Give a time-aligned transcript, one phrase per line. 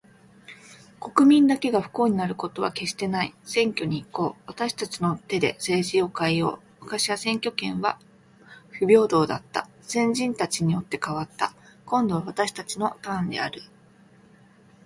[0.99, 3.35] 国民だけが不幸になることは決してない。
[3.43, 4.43] 選挙に行こう。
[4.47, 6.81] 私達の手で政治を変えよう。
[6.85, 7.99] 昔は選挙権は
[8.71, 9.69] 不平等だった。
[9.83, 11.53] 先人たちによって、変わった。
[11.85, 13.61] 今度は私達のターンである。